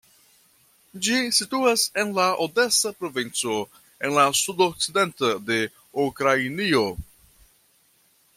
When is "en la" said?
2.03-2.25, 4.09-4.25